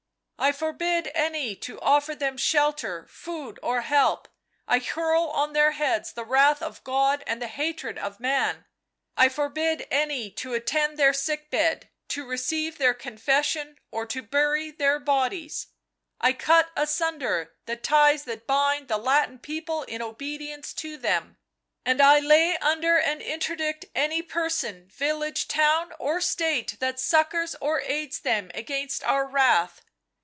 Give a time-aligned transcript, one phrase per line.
[0.41, 4.27] "I forbid any to offer them shelter, food or help;
[4.67, 8.65] I hurl on their heads the wrath of God, and the hatred of man;
[9.15, 14.71] I forbid any to attend their sick bed, to receive their confession or to bury
[14.71, 15.67] their bodies
[16.21, 21.37] 1" I cut asunder the ties that bind the Latin people in obedience to them,
[21.85, 27.81] and I lay under an interdict any person, village, town or state that succours or
[27.81, 29.83] aids them against our wrath?